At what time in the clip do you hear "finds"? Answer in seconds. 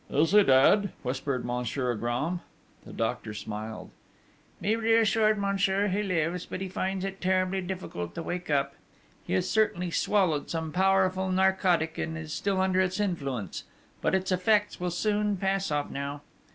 6.67-7.05